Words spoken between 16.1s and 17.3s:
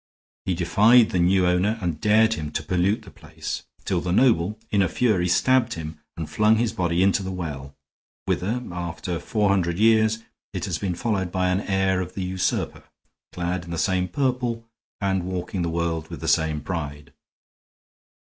the same pride."